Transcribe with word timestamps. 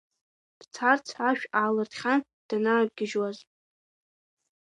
Дцарц 0.59 1.07
ашә 1.27 1.45
аалыртхьан 1.61 2.21
данаақәгьежьуаз. 2.47 3.37